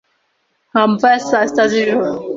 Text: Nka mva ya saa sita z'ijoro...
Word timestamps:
Nka 0.69 0.81
mva 0.91 1.07
ya 1.13 1.19
saa 1.27 1.47
sita 1.47 1.63
z'ijoro... 1.71 2.11